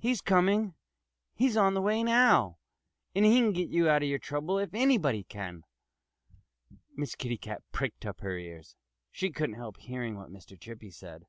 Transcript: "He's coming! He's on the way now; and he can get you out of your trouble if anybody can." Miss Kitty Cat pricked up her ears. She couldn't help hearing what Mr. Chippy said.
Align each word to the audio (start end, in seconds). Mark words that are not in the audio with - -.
"He's 0.00 0.20
coming! 0.20 0.74
He's 1.34 1.56
on 1.56 1.74
the 1.74 1.80
way 1.80 2.02
now; 2.02 2.58
and 3.14 3.24
he 3.24 3.38
can 3.38 3.52
get 3.52 3.68
you 3.68 3.88
out 3.88 4.02
of 4.02 4.08
your 4.08 4.18
trouble 4.18 4.58
if 4.58 4.74
anybody 4.74 5.22
can." 5.22 5.62
Miss 6.96 7.14
Kitty 7.14 7.38
Cat 7.38 7.62
pricked 7.70 8.04
up 8.04 8.18
her 8.18 8.36
ears. 8.36 8.74
She 9.12 9.30
couldn't 9.30 9.54
help 9.54 9.76
hearing 9.76 10.16
what 10.16 10.32
Mr. 10.32 10.58
Chippy 10.58 10.90
said. 10.90 11.26